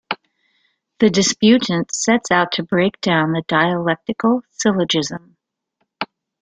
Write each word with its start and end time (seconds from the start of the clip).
The 0.97 1.11
disputant 1.11 1.93
sets 1.93 2.31
out 2.31 2.53
to 2.53 2.63
break 2.63 2.99
down 3.01 3.33
the 3.33 3.43
dialectical 3.47 4.41
syllogism. 4.49 5.37